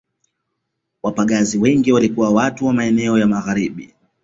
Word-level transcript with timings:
Wapagazi 1.03 1.57
wengi 1.57 1.91
walikuwa 1.91 2.29
watu 2.29 2.65
wa 2.65 2.73
maeneo 2.73 3.17
ya 3.17 3.27
Magharibi 3.27 3.93